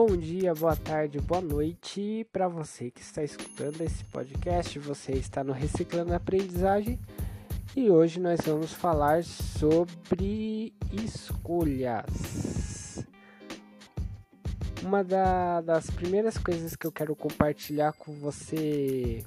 Bom 0.00 0.16
dia, 0.16 0.54
boa 0.54 0.76
tarde, 0.76 1.18
boa 1.18 1.40
noite 1.40 2.24
para 2.32 2.46
você 2.46 2.88
que 2.88 3.00
está 3.00 3.24
escutando 3.24 3.80
esse 3.80 4.04
podcast. 4.04 4.78
Você 4.78 5.10
está 5.14 5.42
no 5.42 5.52
Reciclando 5.52 6.14
Aprendizagem 6.14 7.00
e 7.74 7.90
hoje 7.90 8.20
nós 8.20 8.38
vamos 8.46 8.72
falar 8.72 9.24
sobre 9.24 10.72
escolhas. 10.92 13.04
Uma 14.84 15.02
da, 15.02 15.62
das 15.62 15.90
primeiras 15.90 16.38
coisas 16.38 16.76
que 16.76 16.86
eu 16.86 16.92
quero 16.92 17.16
compartilhar 17.16 17.92
com 17.94 18.12
você 18.20 19.24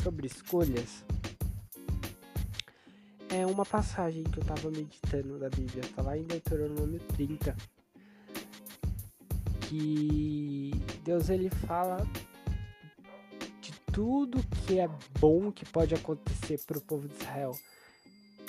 sobre 0.00 0.28
escolhas 0.28 1.04
é 3.30 3.44
uma 3.44 3.66
passagem 3.66 4.22
que 4.22 4.38
eu 4.38 4.42
estava 4.42 4.70
meditando 4.70 5.40
da 5.40 5.50
Bíblia, 5.50 5.80
está 5.80 6.02
lá 6.02 6.16
em 6.16 6.22
Deuteronômio 6.22 7.00
30 7.16 7.75
que 9.68 10.70
Deus 11.02 11.28
ele 11.28 11.50
fala 11.50 12.06
de 13.60 13.72
tudo 13.92 14.44
que 14.66 14.78
é 14.78 14.88
bom 15.18 15.50
que 15.50 15.64
pode 15.64 15.94
acontecer 15.94 16.58
para 16.66 16.78
o 16.78 16.80
povo 16.80 17.08
de 17.08 17.14
Israel. 17.14 17.52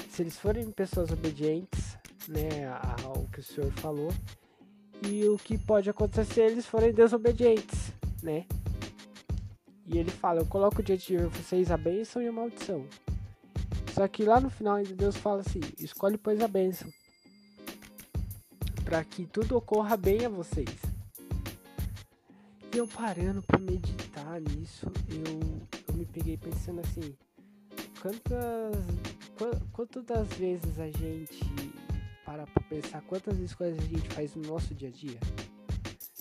Se 0.10 0.22
eles 0.22 0.38
forem 0.38 0.70
pessoas 0.72 1.12
obedientes, 1.12 1.98
né, 2.28 2.68
ao 3.04 3.26
que 3.32 3.40
o 3.40 3.44
Senhor 3.44 3.72
falou, 3.74 4.14
e 5.04 5.26
o 5.28 5.38
que 5.38 5.58
pode 5.58 5.90
acontecer 5.90 6.34
se 6.34 6.40
eles 6.42 6.66
forem 6.66 6.92
desobedientes, 6.92 7.92
né? 8.22 8.46
E 9.86 9.98
ele 9.98 10.12
fala: 10.12 10.42
Eu 10.42 10.46
coloco 10.46 10.82
diante 10.82 11.16
de 11.16 11.24
vocês 11.26 11.72
a 11.72 11.78
bênção 11.78 12.22
e 12.22 12.28
a 12.28 12.32
maldição. 12.32 12.86
Só 13.94 14.08
que 14.08 14.24
lá 14.24 14.40
no 14.40 14.50
final 14.50 14.84
Deus 14.84 15.16
fala 15.16 15.42
assim: 15.42 15.62
Escolhe, 15.80 16.18
pois, 16.18 16.42
a 16.42 16.48
bênção, 16.48 16.92
para 18.84 19.04
que 19.04 19.26
tudo 19.28 19.56
ocorra 19.56 19.96
bem 19.96 20.26
a 20.26 20.30
vocês 20.30 20.87
eu 22.78 22.88
parando 22.88 23.42
para 23.42 23.60
meditar 23.60 24.40
nisso, 24.40 24.86
eu, 25.10 25.40
eu 25.88 25.96
me 25.96 26.06
peguei 26.06 26.38
pensando 26.38 26.80
assim, 26.82 27.16
quantas, 28.00 29.66
quantas 29.72 30.28
vezes 30.38 30.80
a 30.80 30.86
gente 30.86 31.44
para 32.24 32.46
pra 32.46 32.64
pensar 32.64 33.02
quantas 33.02 33.40
escolhas 33.40 33.80
a 33.80 33.82
gente 33.82 34.08
faz 34.10 34.36
no 34.36 34.44
nosso 34.44 34.76
dia 34.76 34.90
a 34.90 34.92
dia? 34.92 35.20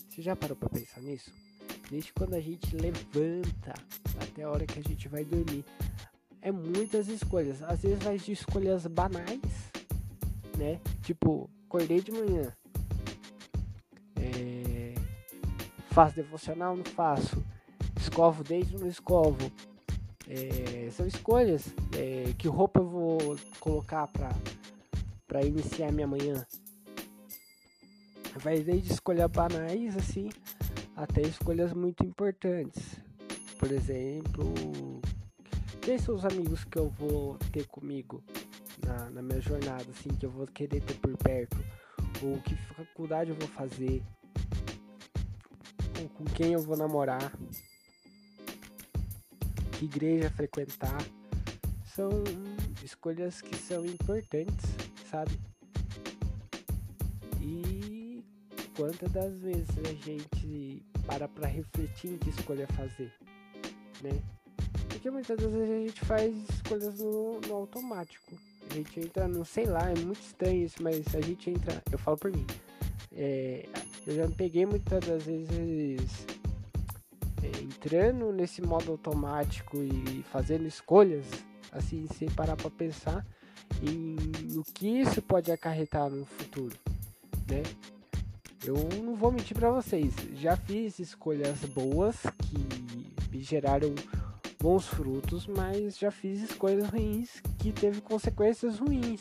Você 0.08 0.22
já 0.22 0.34
parou 0.34 0.56
para 0.56 0.70
pensar 0.70 1.00
nisso? 1.02 1.30
Desde 1.90 2.12
quando 2.14 2.34
a 2.34 2.40
gente 2.40 2.74
levanta 2.74 3.74
até 4.18 4.44
a 4.44 4.50
hora 4.50 4.64
que 4.64 4.78
a 4.78 4.82
gente 4.82 5.08
vai 5.08 5.24
dormir. 5.24 5.62
É 6.40 6.50
muitas 6.50 7.08
escolhas. 7.08 7.62
Às 7.62 7.82
vezes 7.82 8.02
vai 8.02 8.16
de 8.16 8.32
escolhas 8.32 8.86
banais, 8.86 9.42
né? 10.56 10.80
Tipo, 11.02 11.50
acordei 11.66 12.00
de 12.00 12.12
manhã. 12.12 12.50
É 14.16 14.65
Faço 15.96 16.16
devocional? 16.16 16.76
Não 16.76 16.84
faço. 16.84 17.42
Escovo 17.98 18.44
desde 18.44 18.76
não 18.76 18.86
escovo. 18.86 19.50
É, 20.28 20.90
são 20.90 21.06
escolhas. 21.06 21.72
É, 21.96 22.34
que 22.36 22.48
roupa 22.48 22.80
eu 22.80 22.86
vou 22.86 23.18
colocar 23.60 24.06
para 25.26 25.42
iniciar 25.42 25.90
minha 25.90 26.06
manhã? 26.06 26.46
Vai 28.42 28.60
desde 28.60 28.92
escolhas 28.92 29.30
banais 29.30 29.96
assim 29.96 30.28
até 30.94 31.22
escolhas 31.22 31.72
muito 31.72 32.04
importantes. 32.04 33.00
Por 33.58 33.72
exemplo, 33.72 34.52
quem 35.80 35.96
são 35.96 36.14
os 36.14 36.26
amigos 36.26 36.62
que 36.62 36.78
eu 36.78 36.90
vou 36.90 37.38
ter 37.50 37.66
comigo 37.68 38.22
na, 38.84 39.08
na 39.08 39.22
minha 39.22 39.40
jornada, 39.40 39.86
assim, 39.88 40.10
que 40.10 40.26
eu 40.26 40.30
vou 40.30 40.46
querer 40.46 40.82
ter 40.82 40.96
por 40.96 41.16
perto? 41.16 41.56
Ou 42.22 42.38
que 42.42 42.54
faculdade 42.54 43.30
eu 43.30 43.36
vou 43.36 43.48
fazer? 43.48 44.02
Com 46.08 46.24
quem 46.24 46.52
eu 46.52 46.62
vou 46.62 46.76
namorar, 46.76 47.32
que 49.72 49.84
igreja 49.84 50.30
frequentar. 50.30 50.98
São 51.94 52.10
escolhas 52.84 53.40
que 53.40 53.56
são 53.56 53.84
importantes, 53.84 54.66
sabe? 55.10 55.38
E 57.40 58.24
quantas 58.76 59.10
das 59.10 59.38
vezes 59.38 59.78
a 59.78 59.94
gente 60.04 60.82
para 61.06 61.26
para 61.28 61.46
refletir 61.46 62.12
em 62.12 62.18
que 62.18 62.30
escolha 62.30 62.66
fazer, 62.68 63.12
né? 64.02 64.22
Porque 64.88 65.10
muitas 65.10 65.38
vezes 65.40 65.60
a 65.60 65.66
gente 65.66 66.04
faz 66.04 66.34
escolhas 66.50 66.98
no, 66.98 67.40
no 67.40 67.54
automático. 67.54 68.36
A 68.70 68.74
gente 68.74 69.00
entra 69.00 69.28
no, 69.28 69.44
sei 69.44 69.64
lá, 69.64 69.90
é 69.90 69.94
muito 69.94 70.20
estranho 70.20 70.64
isso, 70.64 70.82
mas 70.82 71.14
a 71.14 71.20
gente 71.20 71.50
entra, 71.50 71.82
eu 71.90 71.98
falo 71.98 72.16
por 72.16 72.32
mim, 72.32 72.44
é, 73.12 73.68
eu 74.06 74.14
já 74.14 74.26
me 74.26 74.34
peguei 74.34 74.64
muitas 74.64 75.04
das 75.04 75.24
vezes 75.24 76.26
é, 77.42 77.62
entrando 77.62 78.32
nesse 78.32 78.62
modo 78.62 78.92
automático 78.92 79.78
e 79.82 80.22
fazendo 80.30 80.66
escolhas, 80.66 81.26
assim, 81.72 82.06
sem 82.16 82.30
parar 82.30 82.56
para 82.56 82.70
pensar 82.70 83.26
em 83.82 84.16
o 84.56 84.62
que 84.62 85.00
isso 85.00 85.20
pode 85.20 85.50
acarretar 85.50 86.08
no 86.08 86.24
futuro, 86.24 86.76
né? 87.48 87.62
Eu 88.64 88.76
não 89.02 89.16
vou 89.16 89.32
mentir 89.32 89.56
para 89.56 89.70
vocês, 89.70 90.14
já 90.34 90.56
fiz 90.56 90.98
escolhas 90.98 91.58
boas 91.66 92.16
que 92.38 93.30
me 93.30 93.42
geraram 93.42 93.92
bons 94.60 94.86
frutos, 94.86 95.46
mas 95.46 95.98
já 95.98 96.10
fiz 96.12 96.42
escolhas 96.42 96.88
ruins 96.88 97.40
que 97.58 97.72
teve 97.72 98.00
consequências 98.00 98.78
ruins. 98.78 99.20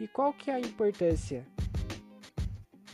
E 0.00 0.08
qual 0.08 0.32
que 0.32 0.50
é 0.50 0.54
a 0.54 0.60
importância 0.60 1.46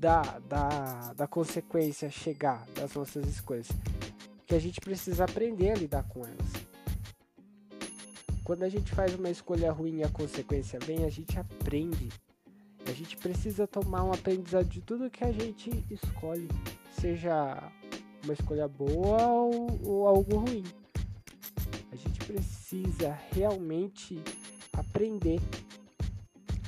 da, 0.00 0.22
da, 0.48 1.12
da 1.12 1.26
consequência 1.26 2.10
chegar 2.10 2.66
das 2.74 2.94
nossas 2.94 3.26
escolhas. 3.28 3.68
Que 4.46 4.54
a 4.54 4.58
gente 4.58 4.80
precisa 4.80 5.24
aprender 5.24 5.72
a 5.72 5.74
lidar 5.74 6.04
com 6.04 6.24
elas. 6.24 6.52
Quando 8.42 8.62
a 8.62 8.68
gente 8.68 8.90
faz 8.92 9.14
uma 9.14 9.30
escolha 9.30 9.70
ruim 9.70 9.98
e 9.98 10.02
a 10.02 10.08
consequência 10.08 10.80
vem, 10.80 11.04
a 11.04 11.10
gente 11.10 11.38
aprende. 11.38 12.08
A 12.86 12.92
gente 12.92 13.16
precisa 13.18 13.66
tomar 13.66 14.02
um 14.02 14.12
aprendizado 14.12 14.66
de 14.66 14.80
tudo 14.80 15.10
que 15.10 15.22
a 15.22 15.30
gente 15.30 15.70
escolhe, 15.90 16.48
seja 16.98 17.62
uma 18.24 18.32
escolha 18.32 18.66
boa 18.66 19.26
ou, 19.28 19.80
ou 19.84 20.08
algo 20.08 20.38
ruim. 20.38 20.64
A 21.92 21.96
gente 21.96 22.24
precisa 22.24 23.16
realmente 23.32 24.18
aprender 24.72 25.40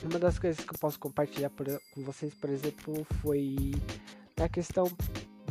uma 0.05 0.19
das 0.19 0.39
coisas 0.39 0.65
que 0.65 0.75
eu 0.75 0.79
posso 0.79 0.99
compartilhar 0.99 1.51
por, 1.51 1.67
com 1.93 2.03
vocês, 2.03 2.35
por 2.35 2.51
exemplo, 2.51 3.05
foi 3.21 3.73
a 4.41 4.49
questão 4.49 4.91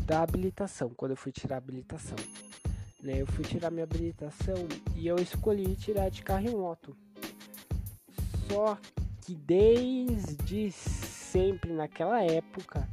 da 0.06 0.22
habilitação, 0.22 0.90
quando 0.90 1.12
eu 1.12 1.18
fui 1.18 1.32
tirar 1.32 1.56
a 1.56 1.58
habilitação. 1.58 2.18
Né? 3.02 3.22
Eu 3.22 3.28
fui 3.28 3.44
tirar 3.44 3.72
minha 3.72 3.84
habilitação 3.84 4.56
e 4.96 5.08
eu 5.08 5.16
escolhi 5.16 5.76
tirar 5.76 6.10
de 6.10 6.22
carro 6.22 6.48
e 6.48 6.52
moto. 6.52 6.96
Só 8.50 8.78
que 9.22 9.36
desde 9.36 10.72
sempre 10.72 11.72
naquela 11.72 12.22
época 12.24 12.88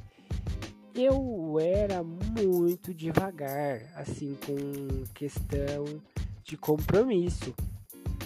eu 0.95 1.59
era 1.61 2.03
muito 2.03 2.93
devagar, 2.93 3.83
assim, 3.95 4.37
com 4.47 5.05
questão 5.15 5.85
de 6.43 6.57
compromisso, 6.57 7.55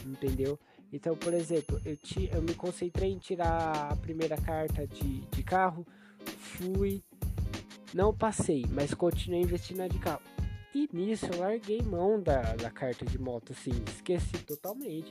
entendeu? 0.07 0.59
Então, 0.93 1.17
por 1.17 1.33
exemplo, 1.33 1.81
eu, 1.85 1.97
ti, 1.97 2.29
eu 2.33 2.43
me 2.43 2.55
concentrei 2.55 3.11
em 3.11 3.19
tirar 3.19 3.93
a 3.93 3.97
primeira 3.97 4.37
carta 4.37 4.87
de, 4.87 5.21
de 5.21 5.43
carro, 5.43 5.87
fui, 6.39 7.03
não 7.95 8.15
passei, 8.15 8.67
mas 8.71 8.93
continuei 8.93 9.41
investindo 9.41 9.79
na 9.79 9.89
de 9.89 9.99
carro. 9.99 10.21
E 10.75 10.89
nisso 10.93 11.27
eu 11.27 11.41
larguei 11.41 11.81
mão 11.83 12.21
da, 12.21 12.55
da 12.57 12.71
carta 12.71 13.05
de 13.05 13.19
moto, 13.19 13.53
assim, 13.53 13.73
esqueci 13.89 14.39
totalmente. 14.39 15.11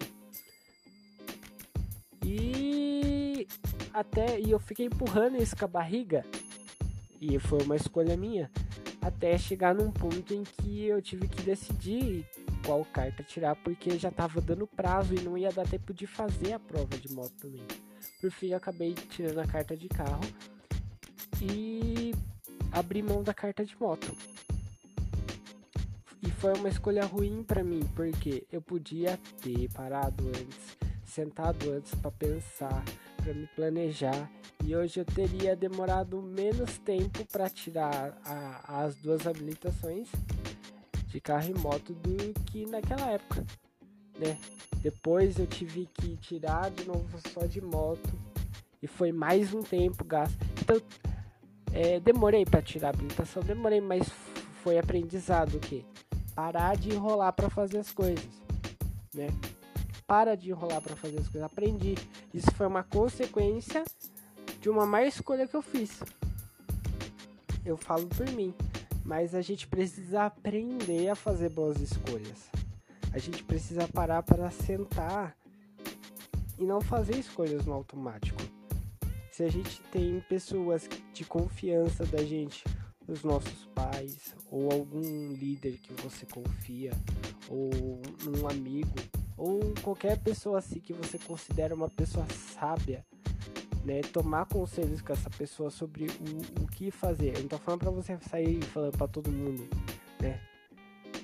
E 2.24 3.48
até 3.94 4.39
e 4.39 4.51
eu 4.51 4.60
fiquei 4.60 4.86
empurrando 4.86 5.42
isso 5.42 5.56
com 5.56 5.66
a 5.66 5.68
barriga. 5.68 6.24
E 7.19 7.38
foi 7.39 7.63
uma 7.63 7.75
escolha 7.75 8.16
minha. 8.16 8.50
Até 9.01 9.38
chegar 9.38 9.74
num 9.74 9.92
ponto 9.92 10.33
em 10.33 10.44
que 10.44 10.86
eu 10.86 11.01
tive 11.01 11.28
que 11.28 11.42
decidir 11.42 12.25
qual 12.66 12.86
carta 12.86 13.24
tirar, 13.24 13.56
porque 13.56 13.98
já 13.98 14.12
tava 14.12 14.42
dando 14.42 14.68
prazo 14.68 15.13
e 15.13 15.22
não 15.22 15.38
ia 15.38 15.52
dar 15.52 15.68
tempo 15.68 15.94
de 15.94 16.06
fazer 16.08 16.54
a 16.54 16.60
prova 16.60 16.98
de 16.98 17.12
moto 17.13 17.34
também. 17.40 17.66
Por 18.19 18.31
fim, 18.31 18.54
acabei 18.54 18.94
tirando 18.94 19.40
a 19.40 19.48
carta 19.48 19.75
de 19.75 19.88
carro 19.88 20.22
e 21.42 22.13
abri 22.72 23.02
mão 23.02 23.24
da 23.24 23.34
carta 23.34 23.66
de 23.66 23.75
moto. 23.80 24.16
E 26.22 26.30
foi 26.30 26.54
uma 26.54 26.69
escolha 26.69 27.06
ruim 27.06 27.44
para 27.44 27.63
mim, 27.63 27.81
porque 27.96 28.46
eu 28.52 28.62
podia 28.62 29.19
ter 29.42 29.69
parado 29.74 30.28
antes, 30.28 30.78
sentado 31.04 31.72
antes 31.72 31.96
para 31.96 32.12
pensar, 32.12 32.84
para 33.18 33.34
me 33.34 33.48
planejar, 33.48 34.30
e 34.64 34.75
hoje 34.75 35.00
eu 35.00 35.06
teria 35.06 35.56
demorado 35.56 36.22
menos 36.22 36.78
tempo 36.78 37.25
para 37.25 37.50
tirar 37.50 38.16
a, 38.24 38.84
as 38.84 38.96
duas 38.96 39.25
habilitações 39.25 40.07
de 41.12 41.19
carro 41.19 41.50
e 41.50 41.60
moto 41.60 41.94
do 41.94 42.34
que 42.46 42.66
naquela 42.66 43.12
época, 43.12 43.46
né? 44.18 44.38
Depois 44.81 45.38
eu 45.38 45.46
tive 45.46 45.88
que 45.94 46.16
tirar 46.18 46.72
de 46.72 46.86
novo 46.86 47.19
só 47.31 47.46
de 47.46 47.62
moto 47.62 48.10
e 48.81 48.88
foi 48.88 49.12
mais 49.12 49.54
um 49.54 49.62
tempo 49.62 50.04
gasto. 50.04 50.36
Então, 50.62 50.81
é, 51.74 52.00
demorei 52.00 52.46
para 52.46 52.62
tirar 52.62 52.88
a 52.88 52.92
habilitação, 52.92 53.44
demorei, 53.44 53.81
mas 53.81 54.10
foi 54.63 54.80
aprendizado 54.80 55.56
o 55.56 55.60
quê? 55.60 55.84
Parar 56.34 56.78
de 56.78 56.90
enrolar 56.90 57.34
para 57.34 57.50
fazer 57.50 57.80
as 57.80 57.92
coisas, 57.92 58.25
né? 59.14 59.28
Para 60.07 60.36
de 60.36 60.50
enrolar 60.50 60.81
para 60.81 60.96
fazer 60.96 61.19
as 61.19 61.28
coisas. 61.28 61.44
Aprendi. 61.44 61.96
Isso 62.34 62.50
foi 62.52 62.68
uma 62.68 62.84
consequência 62.84 63.84
de 64.60 64.69
uma 64.69 64.86
má 64.86 65.04
escolha 65.04 65.48
que 65.48 65.56
eu 65.56 65.62
fiz. 65.62 66.02
Eu 67.64 67.78
falo 67.78 68.07
por 68.07 68.28
mim, 68.31 68.54
mas 69.03 69.33
a 69.33 69.42
gente 69.42 69.68
precisa 69.68 70.24
aprender 70.24 71.09
a 71.09 71.15
fazer 71.15 71.50
boas 71.50 71.80
escolhas. 71.80 72.50
A 73.13 73.18
gente 73.18 73.44
precisa 73.44 73.88
parar 73.88 74.24
para 74.24 74.50
sentar 74.50 75.36
e 76.57 76.63
não 76.63 76.80
fazer 76.80 77.18
escolhas 77.18 77.65
no 77.65 77.74
automático. 77.74 78.42
Se 79.31 79.44
a 79.44 79.50
gente 79.50 79.81
tem 79.92 80.21
pessoas 80.30 80.88
de 81.13 81.25
confiança 81.25 82.06
da 82.06 82.24
gente, 82.24 82.63
os 83.07 83.24
nossos 83.24 83.65
pais, 83.74 84.36
ou 84.50 84.71
algum 84.71 85.31
líder 85.33 85.77
que 85.77 85.94
você 86.01 86.25
confia, 86.25 86.92
ou 87.50 87.71
um 88.38 88.47
amigo, 88.47 88.94
ou 89.38 89.74
qualquer 89.81 90.19
pessoa 90.19 90.59
assim 90.59 90.80
que 90.80 90.94
você 90.94 91.18
considera 91.18 91.74
uma 91.74 91.89
pessoa 91.89 92.25
sábia, 92.30 93.04
né, 93.83 94.01
tomar 94.01 94.45
conselhos 94.45 95.01
com 95.01 95.13
essa 95.13 95.30
pessoa 95.30 95.69
sobre 95.69 96.06
o, 96.06 96.63
o 96.63 96.68
que 96.68 96.92
fazer. 96.92 97.36
Eu 97.36 97.42
não 97.42 97.48
tô 97.48 97.57
falando 97.57 97.80
para 97.81 97.92
você 97.92 98.18
sair 98.30 98.62
falando 98.66 98.98
para 98.98 99.07
todo 99.07 99.31
mundo, 99.31 99.68
né? 100.19 100.39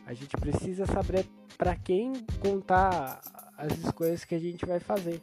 A 0.06 0.13
gente 0.13 0.36
precisa 0.38 0.86
saber 0.86 1.25
para 1.57 1.75
quem 1.75 2.13
contar 2.39 3.19
as 3.57 3.77
escolhas 3.80 4.24
que 4.24 4.36
a 4.36 4.39
gente 4.39 4.65
vai 4.65 4.80
fazer. 4.80 5.21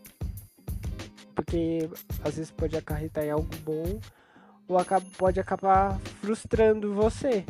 Porque 1.35 1.89
às 2.23 2.37
vezes 2.37 2.51
pode 2.51 2.77
acarretar 2.77 3.25
em 3.25 3.31
algo 3.31 3.49
bom 3.65 4.01
ou 4.69 4.79
acaba, 4.79 5.07
pode 5.17 5.41
acabar 5.41 5.99
frustrando 6.21 6.95
você. 6.95 7.45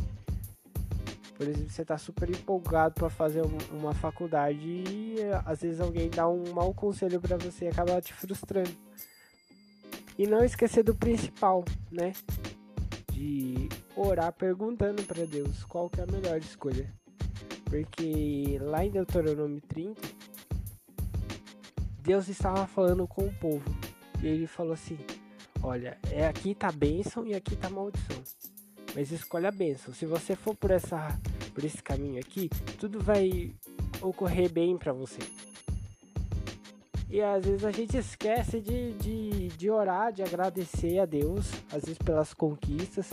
Por 1.36 1.48
exemplo, 1.48 1.70
você 1.70 1.82
está 1.82 1.98
super 1.98 2.30
empolgado 2.30 2.94
para 2.94 3.10
fazer 3.10 3.42
uma 3.72 3.92
faculdade 3.92 4.64
e 4.64 5.16
às 5.44 5.62
vezes 5.62 5.80
alguém 5.80 6.08
dá 6.08 6.28
um 6.28 6.52
mau 6.52 6.72
conselho 6.72 7.20
para 7.20 7.36
você 7.36 7.64
e 7.64 7.68
acaba 7.68 8.00
te 8.00 8.14
frustrando. 8.14 8.70
E 10.18 10.26
não 10.26 10.44
esquecer 10.44 10.82
do 10.84 10.94
principal, 10.94 11.64
né? 11.90 12.12
De 13.12 13.68
orar 13.96 14.32
perguntando 14.32 15.02
para 15.02 15.24
Deus 15.24 15.64
qual 15.64 15.90
que 15.90 16.00
é 16.00 16.04
a 16.04 16.06
melhor 16.06 16.38
escolha. 16.38 16.92
Porque 17.64 18.58
lá 18.60 18.84
em 18.84 18.90
Deuteronômio 18.90 19.60
30, 19.62 20.00
Deus 22.00 22.28
estava 22.28 22.66
falando 22.66 23.06
com 23.08 23.26
o 23.26 23.34
povo. 23.34 23.64
E 24.22 24.26
ele 24.26 24.46
falou 24.46 24.74
assim: 24.74 24.98
Olha, 25.62 25.98
é 26.10 26.26
aqui 26.26 26.54
tá 26.54 26.70
bênção 26.70 27.26
e 27.26 27.34
aqui 27.34 27.56
tá 27.56 27.68
maldição. 27.68 28.22
Mas 28.94 29.10
escolhe 29.10 29.46
a 29.46 29.50
bênção. 29.50 29.92
Se 29.92 30.06
você 30.06 30.36
for 30.36 30.54
por 30.54 30.70
essa 30.70 31.18
por 31.54 31.64
esse 31.64 31.82
caminho 31.82 32.20
aqui, 32.20 32.50
tudo 32.78 33.00
vai 33.00 33.54
ocorrer 34.02 34.50
bem 34.50 34.76
para 34.76 34.92
você. 34.92 35.20
E 37.14 37.22
às 37.22 37.44
vezes 37.44 37.64
a 37.64 37.70
gente 37.70 37.96
esquece 37.96 38.60
de, 38.60 38.92
de, 38.94 39.46
de 39.46 39.70
orar, 39.70 40.12
de 40.12 40.20
agradecer 40.20 40.98
a 40.98 41.06
Deus, 41.06 41.46
às 41.72 41.84
vezes 41.84 41.96
pelas 41.98 42.34
conquistas. 42.34 43.08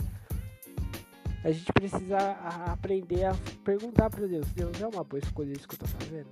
A 1.44 1.52
gente 1.52 1.72
precisa 1.72 2.18
aprender 2.66 3.26
a 3.26 3.32
perguntar 3.62 4.10
para 4.10 4.26
Deus: 4.26 4.48
Deus, 4.48 4.80
é 4.80 4.88
uma 4.88 5.04
boa 5.04 5.20
escolha 5.20 5.52
isso 5.52 5.68
que 5.68 5.76
eu 5.76 5.78
tô 5.78 5.86
fazendo? 5.86 6.26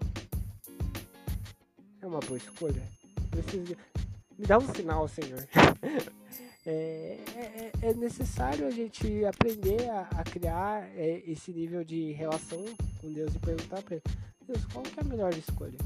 É 2.02 2.06
uma 2.08 2.18
boa 2.18 2.38
escolha? 2.38 2.82
Preciso. 3.30 3.76
Me 4.36 4.46
dá 4.46 4.58
um 4.58 4.74
sinal, 4.74 5.06
Senhor. 5.06 5.46
É, 6.66 7.18
é, 7.36 7.72
é, 7.80 7.94
necessário 7.94 8.66
a 8.66 8.70
gente 8.70 9.24
aprender 9.24 9.88
a, 9.88 10.02
a 10.10 10.22
criar 10.22 10.86
é, 10.94 11.22
esse 11.26 11.50
nível 11.52 11.82
de 11.82 12.12
relação 12.12 12.62
com 13.00 13.10
Deus 13.10 13.34
e 13.34 13.38
perguntar 13.38 13.82
para 13.82 13.94
Ele: 13.94 14.02
Deus, 14.46 14.66
qual 14.66 14.82
que 14.82 15.00
é 15.00 15.02
a 15.02 15.06
melhor 15.06 15.32
escolha? 15.32 15.78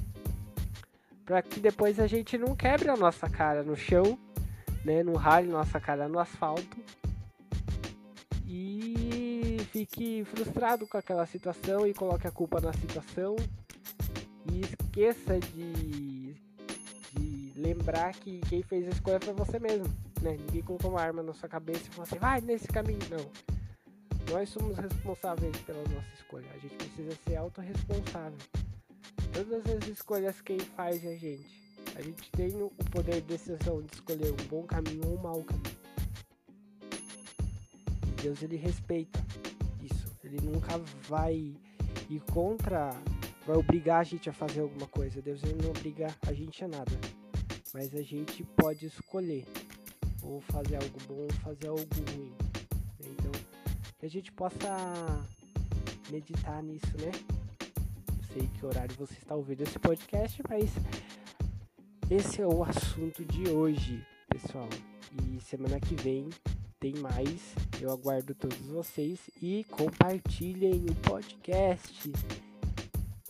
Para 1.24 1.42
que 1.42 1.60
depois 1.60 1.98
a 1.98 2.06
gente 2.06 2.36
não 2.36 2.54
quebre 2.54 2.88
a 2.88 2.96
nossa 2.96 3.28
cara 3.28 3.62
no 3.62 3.76
chão, 3.76 4.18
né, 4.84 5.02
não 5.02 5.14
rale 5.14 5.48
nossa 5.48 5.80
cara 5.80 6.08
no 6.08 6.18
asfalto 6.18 6.76
e 8.46 9.56
fique 9.72 10.24
frustrado 10.26 10.86
com 10.86 10.98
aquela 10.98 11.26
situação 11.26 11.86
e 11.86 11.94
coloque 11.94 12.26
a 12.26 12.30
culpa 12.30 12.60
na 12.60 12.72
situação 12.72 13.34
e 14.52 14.60
esqueça 14.60 15.40
de, 15.40 16.34
de 17.14 17.52
lembrar 17.56 18.12
que 18.12 18.40
quem 18.48 18.62
fez 18.62 18.86
a 18.86 18.90
escolha 18.90 19.18
foi 19.20 19.32
você 19.32 19.58
mesmo, 19.58 19.92
né? 20.20 20.36
Ninguém 20.38 20.62
colocou 20.62 20.90
uma 20.90 21.00
arma 21.00 21.22
na 21.22 21.32
sua 21.32 21.48
cabeça 21.48 21.80
e 21.80 21.90
falou 21.90 22.02
assim, 22.04 22.18
vai 22.18 22.40
nesse 22.40 22.68
caminho, 22.68 23.00
não. 23.10 23.54
Nós 24.32 24.48
somos 24.48 24.78
responsáveis 24.78 25.56
pela 25.58 25.82
nossa 25.82 26.14
escolha. 26.14 26.46
A 26.54 26.58
gente 26.58 26.74
precisa 26.76 27.10
ser 27.26 27.36
autorresponsável. 27.36 28.38
Todas 29.34 29.66
as 29.66 29.88
escolhas 29.88 30.40
quem 30.40 30.60
faz 30.60 31.04
é 31.04 31.12
a 31.12 31.16
gente. 31.16 31.60
A 31.96 32.00
gente 32.00 32.30
tem 32.30 32.54
o 32.62 32.70
poder 32.92 33.16
de 33.16 33.22
decisão 33.22 33.82
de 33.82 33.92
escolher 33.92 34.30
um 34.30 34.46
bom 34.48 34.62
caminho 34.62 35.08
ou 35.08 35.18
um 35.18 35.20
mau 35.20 35.42
caminho. 35.42 35.76
E 38.06 38.22
Deus 38.22 38.40
ele 38.42 38.54
respeita 38.54 39.18
isso. 39.82 40.06
Ele 40.22 40.40
nunca 40.40 40.78
vai 41.08 41.52
ir 42.08 42.20
contra, 42.32 42.90
vai 43.44 43.56
obrigar 43.56 44.02
a 44.02 44.04
gente 44.04 44.30
a 44.30 44.32
fazer 44.32 44.60
alguma 44.60 44.86
coisa. 44.86 45.20
Deus 45.20 45.42
ele 45.42 45.60
não 45.60 45.70
obriga 45.70 46.14
a 46.28 46.32
gente 46.32 46.64
a 46.64 46.68
nada. 46.68 46.92
Mas 47.72 47.92
a 47.92 48.02
gente 48.02 48.44
pode 48.56 48.86
escolher 48.86 49.44
ou 50.22 50.40
fazer 50.42 50.76
algo 50.76 50.98
bom 51.08 51.22
ou 51.22 51.32
fazer 51.42 51.66
algo 51.66 51.88
ruim. 52.12 52.32
Então, 53.00 53.32
que 53.98 54.06
a 54.06 54.10
gente 54.10 54.30
possa 54.30 55.26
meditar 56.08 56.62
nisso, 56.62 56.96
né? 56.98 57.33
Sei 58.34 58.48
que 58.48 58.66
horário 58.66 58.94
você 58.96 59.14
está 59.14 59.36
ouvindo 59.36 59.62
esse 59.62 59.78
podcast, 59.78 60.42
mas 60.48 60.68
esse 62.10 62.42
é 62.42 62.46
o 62.46 62.64
assunto 62.64 63.24
de 63.24 63.48
hoje, 63.48 64.04
pessoal. 64.28 64.68
E 65.12 65.40
semana 65.40 65.78
que 65.78 65.94
vem 65.94 66.28
tem 66.80 66.94
mais. 66.96 67.54
Eu 67.80 67.92
aguardo 67.92 68.34
todos 68.34 68.58
vocês 68.66 69.20
e 69.40 69.64
compartilhem 69.70 70.84
o 70.90 70.94
podcast. 71.08 72.12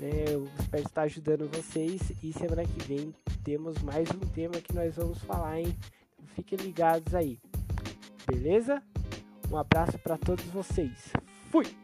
É, 0.00 0.34
eu 0.34 0.48
espero 0.58 0.86
estar 0.86 1.02
ajudando 1.02 1.50
vocês 1.54 2.00
e 2.22 2.32
semana 2.32 2.64
que 2.64 2.82
vem 2.84 3.14
temos 3.44 3.78
mais 3.82 4.08
um 4.10 4.26
tema 4.32 4.54
que 4.54 4.74
nós 4.74 4.96
vamos 4.96 5.18
falar, 5.18 5.60
hein? 5.60 5.76
Então 6.14 6.26
fiquem 6.34 6.58
ligados 6.58 7.14
aí. 7.14 7.38
Beleza? 8.26 8.82
Um 9.50 9.58
abraço 9.58 9.98
para 9.98 10.16
todos 10.16 10.46
vocês. 10.46 11.12
Fui! 11.50 11.83